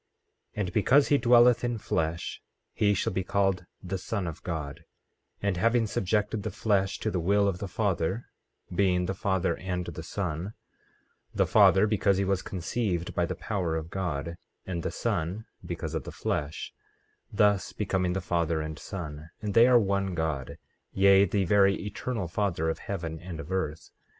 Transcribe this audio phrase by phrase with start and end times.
[0.57, 2.41] 15:2 And because he dwelleth in flesh
[2.73, 4.83] he shall be called the Son of God,
[5.43, 8.25] and having subjected the flesh to the will of the Father,
[8.73, 10.55] being the Father and the Son—
[11.35, 15.45] 15:3 The Father, because he was conceived by the power of God; and the Son,
[15.63, 16.73] because of the flesh;
[17.31, 20.57] thus becoming the Father and Son— 15:4 And they are one God,
[20.91, 23.91] yea, the very Eternal Father of heaven and of earth.